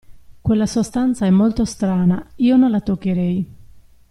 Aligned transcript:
Quella 0.41 0.65
sostanza 0.65 1.27
è 1.27 1.29
molto 1.29 1.63
strana, 1.63 2.27
io 2.37 2.55
non 2.55 2.71
la 2.71 2.81
toccherei. 2.81 3.47